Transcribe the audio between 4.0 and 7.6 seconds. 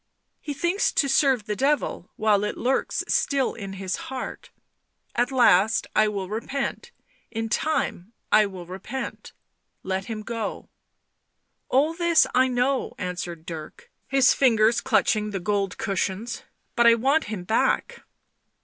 heart:' At last I will repent— in